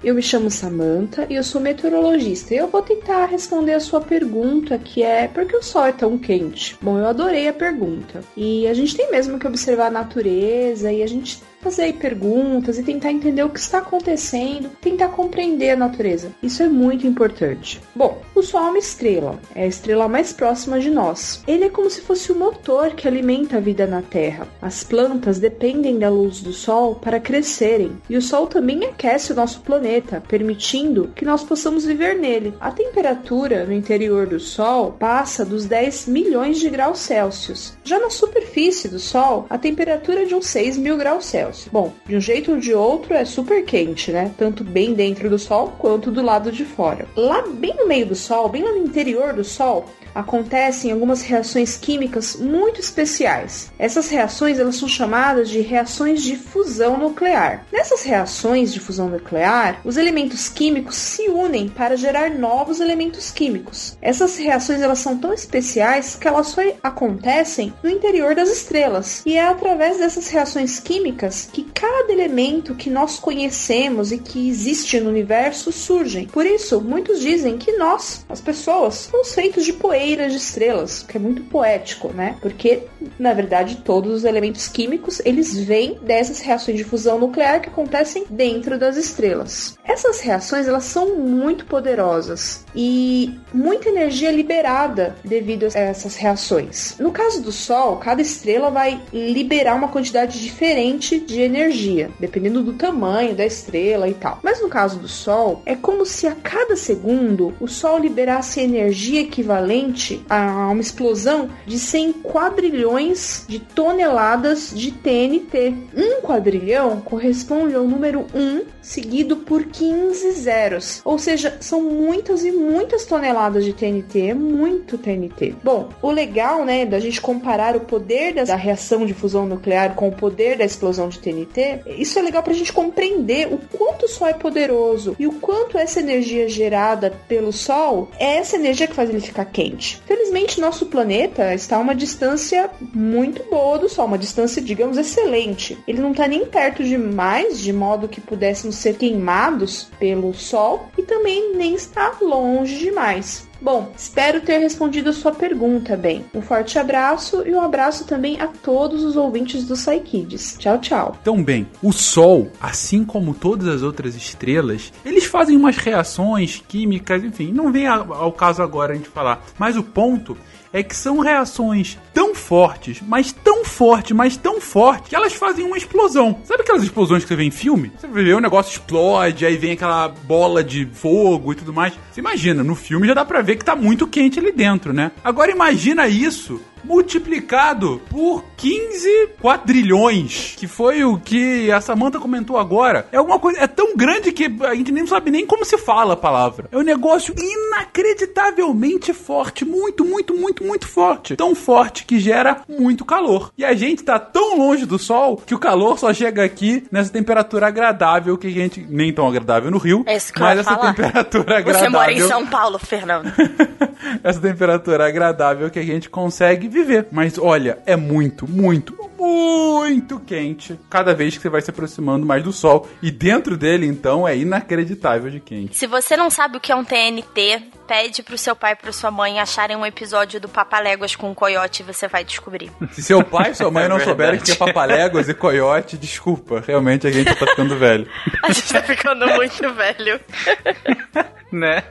Eu 0.02 0.14
me 0.14 0.22
chamo 0.22 0.48
Samantha 0.48 1.26
e 1.28 1.34
eu 1.34 1.42
sou 1.42 1.60
meteorologista. 1.60 2.54
E 2.54 2.56
eu 2.56 2.68
vou 2.68 2.80
tentar 2.82 3.26
responder 3.26 3.74
a 3.74 3.80
sua 3.80 4.00
pergunta, 4.00 4.78
que 4.78 5.02
é 5.02 5.26
por 5.26 5.44
que 5.44 5.56
o 5.56 5.62
sol 5.62 5.86
é 5.86 5.92
tão 5.92 6.16
quente? 6.16 6.76
Bom, 6.80 6.98
eu 6.98 7.06
adorei 7.08 7.48
a 7.48 7.52
pergunta. 7.52 8.20
E 8.36 8.66
a 8.68 8.74
gente 8.74 8.96
tem 8.96 9.10
mesmo 9.10 9.40
que 9.40 9.46
observar 9.48 9.86
a 9.86 9.90
natureza 9.90 10.92
e 10.92 11.02
a 11.02 11.06
gente 11.06 11.42
fazer 11.60 11.92
perguntas 11.94 12.78
e 12.78 12.82
tentar 12.82 13.12
entender 13.12 13.42
o 13.42 13.50
que 13.50 13.58
está 13.58 13.78
acontecendo, 13.78 14.70
tentar 14.80 15.08
compreender 15.08 15.70
a 15.70 15.76
natureza. 15.76 16.32
Isso 16.42 16.62
é 16.62 16.68
muito 16.68 17.06
importante. 17.06 17.80
Bom, 17.94 18.22
o 18.34 18.42
Sol 18.42 18.60
é 18.60 18.68
uma 18.70 18.78
estrela, 18.78 19.38
é 19.54 19.64
a 19.64 19.66
estrela 19.66 20.08
mais 20.08 20.32
próxima 20.32 20.78
de 20.80 20.90
nós. 20.90 21.42
Ele 21.46 21.64
é 21.64 21.68
como 21.68 21.90
se 21.90 22.00
fosse 22.00 22.30
o 22.32 22.36
motor 22.36 22.90
que 22.90 23.08
alimenta 23.08 23.56
a 23.56 23.60
vida 23.60 23.86
na 23.86 24.02
Terra. 24.02 24.46
As 24.62 24.84
plantas 24.84 25.38
dependem 25.38 25.98
da 25.98 26.08
luz 26.08 26.40
do 26.40 26.52
Sol 26.52 26.94
para 26.94 27.20
crescerem, 27.20 27.92
e 28.08 28.16
o 28.16 28.22
Sol 28.22 28.46
também 28.46 28.84
aquece 28.84 29.32
o 29.32 29.36
nosso 29.36 29.60
planeta, 29.60 30.22
permitindo 30.26 31.10
que 31.14 31.24
nós 31.24 31.42
possamos 31.42 31.84
viver 31.84 32.16
nele. 32.16 32.54
A 32.60 32.70
temperatura 32.70 33.64
no 33.64 33.72
interior 33.72 34.26
do 34.26 34.38
Sol 34.38 34.92
passa 34.92 35.44
dos 35.44 35.66
10 35.66 36.06
milhões 36.06 36.58
de 36.58 36.70
graus 36.70 37.00
Celsius. 37.00 37.76
Já 37.84 37.98
na 37.98 38.10
superfície 38.10 38.88
do 38.88 38.98
Sol, 38.98 39.46
a 39.50 39.58
temperatura 39.58 40.22
é 40.22 40.24
de 40.24 40.34
uns 40.34 40.46
6 40.46 40.76
mil 40.78 40.96
graus 40.96 41.26
Celsius. 41.26 41.47
Bom, 41.72 41.92
de 42.06 42.16
um 42.16 42.20
jeito 42.20 42.52
ou 42.52 42.58
de 42.58 42.74
outro 42.74 43.14
é 43.14 43.24
super 43.24 43.64
quente, 43.64 44.10
né? 44.10 44.30
Tanto 44.36 44.64
bem 44.64 44.94
dentro 44.94 45.28
do 45.30 45.38
Sol 45.38 45.74
quanto 45.78 46.10
do 46.10 46.22
lado 46.22 46.52
de 46.52 46.64
fora. 46.64 47.06
Lá 47.16 47.42
bem 47.46 47.74
no 47.76 47.86
meio 47.86 48.06
do 48.06 48.14
Sol, 48.14 48.48
bem 48.48 48.62
lá 48.62 48.72
no 48.72 48.84
interior 48.84 49.32
do 49.32 49.44
Sol, 49.44 49.86
acontecem 50.14 50.90
algumas 50.90 51.22
reações 51.22 51.76
químicas 51.76 52.36
muito 52.36 52.80
especiais. 52.80 53.70
Essas 53.78 54.08
reações 54.08 54.58
elas 54.58 54.76
são 54.76 54.88
chamadas 54.88 55.48
de 55.48 55.60
reações 55.60 56.22
de 56.22 56.36
fusão 56.36 56.98
nuclear. 56.98 57.64
Nessas 57.72 58.02
reações 58.02 58.72
de 58.72 58.80
fusão 58.80 59.08
nuclear, 59.08 59.80
os 59.84 59.96
elementos 59.96 60.48
químicos 60.48 60.96
se 60.96 61.28
unem 61.28 61.68
para 61.68 61.96
gerar 61.96 62.30
novos 62.30 62.80
elementos 62.80 63.30
químicos. 63.30 63.96
Essas 64.02 64.36
reações 64.36 64.80
elas 64.80 64.98
são 64.98 65.16
tão 65.16 65.32
especiais 65.32 66.16
que 66.16 66.26
elas 66.26 66.48
só 66.48 66.62
acontecem 66.82 67.72
no 67.82 67.90
interior 67.90 68.34
das 68.34 68.48
estrelas. 68.48 69.22
E 69.24 69.36
é 69.36 69.46
através 69.46 69.98
dessas 69.98 70.28
reações 70.28 70.80
químicas 70.80 71.37
que 71.44 71.64
cada 71.64 72.12
elemento 72.12 72.74
que 72.74 72.90
nós 72.90 73.18
conhecemos 73.18 74.12
e 74.12 74.18
que 74.18 74.48
existe 74.48 75.00
no 75.00 75.10
universo 75.10 75.72
surgem. 75.72 76.26
Por 76.26 76.46
isso, 76.46 76.80
muitos 76.80 77.20
dizem 77.20 77.58
que 77.58 77.72
nós, 77.76 78.24
as 78.28 78.40
pessoas, 78.40 79.08
somos 79.10 79.34
feitos 79.34 79.64
de 79.64 79.72
poeiras 79.72 80.32
de 80.32 80.38
estrelas, 80.38 81.02
que 81.02 81.16
é 81.16 81.20
muito 81.20 81.42
poético, 81.42 82.12
né? 82.12 82.36
Porque, 82.40 82.84
na 83.18 83.32
verdade, 83.32 83.82
todos 83.84 84.12
os 84.12 84.24
elementos 84.24 84.68
químicos, 84.68 85.20
eles 85.24 85.56
vêm 85.56 85.98
dessas 86.02 86.40
reações 86.40 86.76
de 86.76 86.84
fusão 86.84 87.18
nuclear 87.18 87.60
que 87.60 87.68
acontecem 87.68 88.24
dentro 88.30 88.78
das 88.78 88.96
estrelas. 88.96 89.76
Essas 89.84 90.20
reações, 90.20 90.68
elas 90.68 90.84
são 90.84 91.16
muito 91.16 91.64
poderosas 91.66 92.64
e 92.74 93.38
muita 93.52 93.88
energia 93.88 94.28
é 94.28 94.32
liberada 94.32 95.16
devido 95.24 95.66
a 95.74 95.78
essas 95.78 96.16
reações. 96.16 96.94
No 96.98 97.10
caso 97.10 97.42
do 97.42 97.50
Sol, 97.50 97.96
cada 97.96 98.20
estrela 98.20 98.70
vai 98.70 99.00
liberar 99.12 99.74
uma 99.74 99.88
quantidade 99.88 100.40
diferente 100.40 101.18
de 101.28 101.42
energia, 101.42 102.10
dependendo 102.18 102.62
do 102.62 102.72
tamanho 102.72 103.34
da 103.34 103.44
estrela 103.44 104.08
e 104.08 104.14
tal. 104.14 104.40
Mas 104.42 104.60
no 104.62 104.68
caso 104.68 104.98
do 104.98 105.06
Sol, 105.06 105.62
é 105.66 105.76
como 105.76 106.06
se 106.06 106.26
a 106.26 106.34
cada 106.34 106.74
segundo 106.74 107.54
o 107.60 107.68
Sol 107.68 107.98
liberasse 107.98 108.60
energia 108.60 109.20
equivalente 109.20 110.24
a 110.28 110.70
uma 110.70 110.80
explosão 110.80 111.50
de 111.66 111.78
100 111.78 112.14
quadrilhões 112.14 113.44
de 113.46 113.58
toneladas 113.58 114.72
de 114.74 114.90
TNT. 114.90 115.74
Um 115.94 116.22
quadrilhão 116.22 117.00
corresponde 117.02 117.74
ao 117.74 117.84
número 117.84 118.26
1 118.34 118.78
seguido 118.88 119.36
por 119.36 119.64
15 119.64 120.32
zeros. 120.32 121.02
Ou 121.04 121.18
seja, 121.18 121.58
são 121.60 121.82
muitas 121.82 122.42
e 122.42 122.50
muitas 122.50 123.04
toneladas 123.04 123.64
de 123.64 123.74
TNT, 123.74 124.28
é 124.28 124.34
muito 124.34 124.96
TNT. 124.96 125.54
Bom, 125.62 125.90
o 126.00 126.10
legal, 126.10 126.64
né, 126.64 126.86
da 126.86 126.98
gente 126.98 127.20
comparar 127.20 127.76
o 127.76 127.80
poder 127.80 128.32
da 128.46 128.56
reação 128.56 129.04
de 129.04 129.12
fusão 129.12 129.46
nuclear 129.46 129.94
com 129.94 130.08
o 130.08 130.12
poder 130.12 130.56
da 130.56 130.64
explosão 130.64 131.08
de 131.08 131.17
TNT, 131.18 131.82
isso 131.98 132.18
é 132.18 132.22
legal 132.22 132.42
pra 132.42 132.52
gente 132.52 132.72
compreender 132.72 133.52
o 133.52 133.58
quanto 133.58 134.06
o 134.06 134.08
Sol 134.08 134.28
é 134.28 134.32
poderoso 134.32 135.16
e 135.18 135.26
o 135.26 135.32
quanto 135.32 135.78
essa 135.78 136.00
energia 136.00 136.48
gerada 136.48 137.12
pelo 137.26 137.52
Sol 137.52 138.08
é 138.18 138.36
essa 138.36 138.56
energia 138.56 138.86
que 138.86 138.94
faz 138.94 139.10
ele 139.10 139.20
ficar 139.20 139.44
quente. 139.46 140.00
Felizmente, 140.06 140.60
nosso 140.60 140.86
planeta 140.86 141.54
está 141.54 141.76
a 141.76 141.80
uma 141.80 141.94
distância 141.94 142.70
muito 142.94 143.42
boa 143.50 143.78
do 143.78 143.88
Sol, 143.88 144.06
uma 144.06 144.18
distância, 144.18 144.62
digamos, 144.62 144.96
excelente. 144.96 145.78
Ele 145.86 146.00
não 146.00 146.12
está 146.12 146.28
nem 146.28 146.46
perto 146.46 146.84
demais, 146.84 147.60
de 147.60 147.72
modo 147.72 148.08
que 148.08 148.20
pudéssemos 148.20 148.76
ser 148.76 148.96
queimados 148.96 149.88
pelo 149.98 150.34
Sol, 150.34 150.88
e 150.96 151.02
também 151.02 151.54
nem 151.54 151.74
está 151.74 152.16
longe 152.20 152.78
demais. 152.78 153.47
Bom, 153.60 153.92
espero 153.96 154.40
ter 154.40 154.58
respondido 154.58 155.10
a 155.10 155.12
sua 155.12 155.32
pergunta 155.32 155.96
bem. 155.96 156.24
Um 156.32 156.40
forte 156.40 156.78
abraço 156.78 157.42
e 157.46 157.52
um 157.52 157.60
abraço 157.60 158.04
também 158.06 158.40
a 158.40 158.46
todos 158.46 159.02
os 159.02 159.16
ouvintes 159.16 159.64
do 159.64 159.74
Psykids. 159.74 160.56
Tchau, 160.58 160.78
tchau. 160.78 161.16
Então, 161.20 161.42
bem, 161.42 161.66
o 161.82 161.92
Sol, 161.92 162.52
assim 162.60 163.04
como 163.04 163.34
todas 163.34 163.66
as 163.66 163.82
outras 163.82 164.14
estrelas, 164.14 164.92
eles 165.04 165.24
fazem 165.24 165.56
umas 165.56 165.76
reações 165.76 166.62
químicas, 166.68 167.24
enfim, 167.24 167.50
não 167.52 167.72
vem 167.72 167.86
ao 167.88 168.32
caso 168.32 168.62
agora 168.62 168.92
a 168.92 168.96
gente 168.96 169.08
falar. 169.08 169.44
Mas 169.58 169.76
o 169.76 169.82
ponto 169.82 170.36
é 170.72 170.82
que 170.82 170.96
são 170.96 171.18
reações 171.20 171.98
tão 172.12 172.34
fortes, 172.34 173.00
mas 173.06 173.32
tão 173.32 173.64
fortes, 173.64 174.12
mas 174.12 174.36
tão 174.36 174.60
fortes, 174.60 175.08
que 175.08 175.16
elas 175.16 175.32
fazem 175.32 175.64
uma 175.64 175.76
explosão. 175.76 176.40
Sabe 176.44 176.62
aquelas 176.62 176.82
explosões 176.82 177.22
que 177.22 177.28
você 177.28 177.36
vê 177.36 177.44
em 177.44 177.50
filme? 177.50 177.92
Você 177.96 178.06
vê 178.08 178.32
o 178.34 178.40
negócio 178.40 178.72
explode, 178.72 179.46
aí 179.46 179.56
vem 179.56 179.72
aquela 179.72 180.08
bola 180.08 180.62
de 180.62 180.86
fogo 180.86 181.52
e 181.52 181.56
tudo 181.56 181.72
mais. 181.72 181.94
Você 182.10 182.20
imagina, 182.20 182.62
no 182.62 182.74
filme 182.74 183.06
já 183.06 183.14
dá 183.14 183.24
pra 183.24 183.42
ver 183.42 183.56
que 183.56 183.64
tá 183.64 183.76
muito 183.76 184.06
quente 184.06 184.38
ali 184.38 184.52
dentro, 184.52 184.92
né? 184.92 185.12
Agora 185.22 185.50
imagina 185.50 186.08
isso 186.08 186.60
multiplicado 186.84 188.00
por 188.10 188.44
15 188.56 189.30
quadrilhões, 189.40 190.54
que 190.56 190.66
foi 190.66 191.04
o 191.04 191.18
que 191.18 191.70
a 191.70 191.80
Samantha 191.80 192.18
comentou 192.18 192.58
agora. 192.58 193.06
É 193.12 193.16
alguma 193.16 193.38
coisa, 193.38 193.60
é 193.60 193.66
tão 193.66 193.96
grande 193.96 194.32
que 194.32 194.50
a 194.62 194.74
gente 194.74 194.92
nem 194.92 195.06
sabe 195.06 195.30
nem 195.30 195.46
como 195.46 195.64
se 195.64 195.76
fala 195.78 196.14
a 196.14 196.16
palavra. 196.16 196.68
É 196.72 196.76
um 196.78 196.82
negócio 196.82 197.34
inacreditavelmente 197.38 199.12
forte, 199.12 199.64
muito, 199.64 200.04
muito, 200.04 200.34
muito, 200.34 200.64
muito 200.64 200.86
forte. 200.86 201.36
Tão 201.36 201.54
forte 201.54 202.04
que 202.04 202.18
gera 202.18 202.62
muito 202.68 203.04
calor. 203.04 203.52
E 203.56 203.64
a 203.64 203.74
gente 203.74 204.02
tá 204.02 204.18
tão 204.18 204.56
longe 204.58 204.84
do 204.86 204.98
sol 204.98 205.36
que 205.44 205.54
o 205.54 205.58
calor 205.58 205.98
só 205.98 206.12
chega 206.12 206.44
aqui 206.44 206.84
nessa 206.90 207.12
temperatura 207.12 207.66
agradável 207.66 208.36
que 208.38 208.46
a 208.46 208.50
gente 208.50 208.86
nem 208.88 209.12
tão 209.12 209.26
agradável 209.28 209.70
no 209.70 209.78
Rio, 209.78 210.02
É 210.06 210.16
isso 210.16 210.32
que 210.32 210.40
mas 210.40 210.58
essa 210.58 210.70
falar. 210.74 210.94
temperatura 210.94 211.44
Você 211.44 211.52
agradável. 211.54 211.90
mora 211.90 212.12
em 212.12 212.20
São 212.20 212.46
Paulo, 212.46 212.78
Fernando. 212.78 213.32
essa 214.22 214.40
temperatura 214.40 215.06
agradável 215.06 215.70
que 215.70 215.78
a 215.78 215.82
gente 215.84 216.08
consegue 216.08 216.67
viver. 216.68 217.08
Mas 217.10 217.38
olha, 217.38 217.78
é 217.84 217.96
muito, 217.96 218.48
muito, 218.48 218.96
muito 219.18 220.20
quente 220.20 220.78
cada 220.88 221.14
vez 221.14 221.36
que 221.36 221.42
você 221.42 221.48
vai 221.48 221.60
se 221.60 221.70
aproximando 221.70 222.24
mais 222.24 222.42
do 222.42 222.52
sol. 222.52 222.88
E 223.02 223.10
dentro 223.10 223.56
dele, 223.56 223.86
então, 223.86 224.26
é 224.26 224.36
inacreditável 224.36 225.30
de 225.30 225.40
quente. 225.40 225.76
Se 225.76 225.86
você 225.86 226.16
não 226.16 226.30
sabe 226.30 226.56
o 226.56 226.60
que 226.60 226.70
é 226.70 226.76
um 226.76 226.84
TNT, 226.84 227.62
pede 227.86 228.22
pro 228.22 228.38
seu 228.38 228.54
pai 228.54 228.72
e 228.72 228.76
pra 228.76 228.92
sua 228.92 229.10
mãe 229.10 229.40
acharem 229.40 229.76
um 229.76 229.84
episódio 229.84 230.40
do 230.40 230.48
Papaléguas 230.48 231.16
com 231.16 231.30
o 231.30 231.34
Coyote 231.34 231.82
e 231.82 231.86
você 231.86 232.06
vai 232.06 232.22
descobrir. 232.22 232.70
Se 232.92 233.02
seu 233.02 233.24
pai 233.24 233.50
e 233.52 233.54
sua 233.54 233.70
mãe 233.70 233.84
É 233.88 233.88
não 233.88 234.00
souberem 234.00 234.38
o 234.38 234.42
que 234.42 234.52
é 234.52 234.54
papaléguas 234.54 235.28
e 235.30 235.34
coiote, 235.34 235.96
desculpa. 235.96 236.62
Realmente 236.66 237.06
a 237.06 237.10
gente 237.10 237.34
tá 237.34 237.46
ficando 237.46 237.78
velho. 237.78 238.06
A 238.44 238.52
gente 238.52 238.72
tá 238.72 238.82
ficando 238.82 239.26
muito 239.26 239.74
velho. 239.74 240.20
Né? 241.50 241.82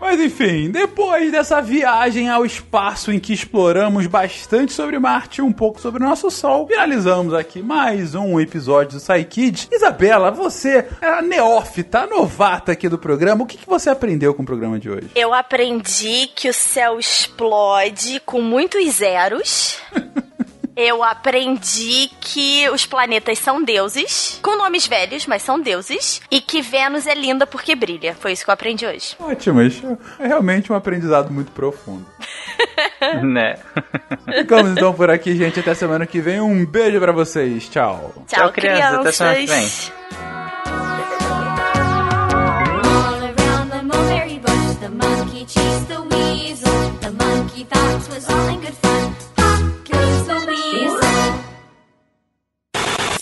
Mas 0.00 0.20
enfim, 0.20 0.70
depois 0.70 1.32
dessa 1.32 1.60
viagem 1.60 2.28
ao 2.28 2.44
espaço 2.44 3.10
em 3.10 3.18
que 3.18 3.32
exploramos 3.32 4.06
bastante 4.06 4.72
sobre 4.72 4.98
Marte 4.98 5.40
e 5.40 5.42
um 5.42 5.52
pouco 5.52 5.80
sobre 5.80 6.02
o 6.02 6.06
nosso 6.06 6.30
Sol, 6.30 6.66
finalizamos 6.66 7.32
aqui 7.32 7.62
mais 7.62 8.14
um 8.14 8.38
episódio 8.38 8.98
do 8.98 9.02
Psykids. 9.02 9.68
Isabela, 9.72 10.30
você 10.30 10.86
é 11.00 11.06
a 11.06 11.22
neófita, 11.22 12.00
a 12.00 12.06
novata 12.06 12.72
aqui 12.72 12.88
do 12.88 12.98
programa. 12.98 13.44
O 13.44 13.46
que, 13.46 13.56
que 13.56 13.68
você 13.68 13.88
aprendeu 13.88 14.34
com 14.34 14.42
o 14.42 14.46
programa 14.46 14.78
de 14.78 14.90
hoje? 14.90 15.10
Eu 15.14 15.32
aprendi 15.32 16.26
que 16.34 16.48
o 16.48 16.52
céu 16.52 16.98
explode 16.98 18.20
com 18.26 18.42
muitos 18.42 18.84
zeros. 18.94 19.78
Eu 20.82 21.04
aprendi 21.04 22.10
que 22.22 22.66
os 22.70 22.86
planetas 22.86 23.38
são 23.38 23.62
deuses, 23.62 24.38
com 24.42 24.56
nomes 24.56 24.86
velhos, 24.86 25.26
mas 25.26 25.42
são 25.42 25.60
deuses, 25.60 26.22
e 26.30 26.40
que 26.40 26.62
Vênus 26.62 27.06
é 27.06 27.14
linda 27.14 27.46
porque 27.46 27.74
brilha. 27.74 28.16
Foi 28.18 28.32
isso 28.32 28.42
que 28.42 28.50
eu 28.50 28.54
aprendi 28.54 28.86
hoje. 28.86 29.14
Ótimo, 29.20 29.60
isso 29.60 29.98
é 30.18 30.26
realmente 30.26 30.72
um 30.72 30.74
aprendizado 30.74 31.30
muito 31.30 31.52
profundo. 31.52 32.06
né? 33.22 33.58
Ficamos 34.38 34.70
então 34.70 34.94
por 34.94 35.10
aqui, 35.10 35.36
gente. 35.36 35.60
Até 35.60 35.74
semana 35.74 36.06
que 36.06 36.18
vem. 36.18 36.40
Um 36.40 36.64
beijo 36.64 36.98
pra 36.98 37.12
vocês. 37.12 37.68
Tchau. 37.68 38.14
Tchau, 38.26 38.44
Tchau, 38.44 38.52
crianças. 38.52 39.00
Até 39.00 39.12
semana 39.12 39.36
que 39.36 39.46
vem. 39.46 39.68
crianças. 39.68 39.92
The 44.80 44.88
monkey 44.88 45.44
chased 45.46 45.88
the 45.88 46.00
weasel. 46.02 46.90
The 47.00 47.10
monkey 47.10 47.64
thought 47.64 48.02
'twas 48.02 48.30
all 48.30 48.48
in 48.48 48.60
good 48.60 48.74
fun. 48.76 49.09